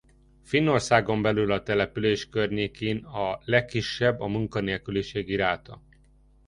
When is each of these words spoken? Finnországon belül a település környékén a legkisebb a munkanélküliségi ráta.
Finnországon 0.43 1.21
belül 1.21 1.51
a 1.51 1.63
település 1.63 2.29
környékén 2.29 2.97
a 2.97 3.39
legkisebb 3.45 4.19
a 4.19 4.27
munkanélküliségi 4.27 5.35
ráta. 5.35 5.81